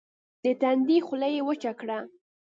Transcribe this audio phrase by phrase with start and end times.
[0.43, 1.97] د تندي خوله يې وچه کړه.